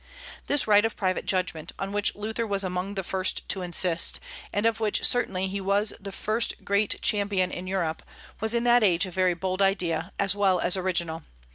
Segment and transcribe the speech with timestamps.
[0.47, 4.19] This right of private judgment, on which Luther was among the first to insist,
[4.51, 8.01] and of which certainly he was the first great champion in Europe,
[8.39, 11.21] was in that age a very bold idea, as well as original.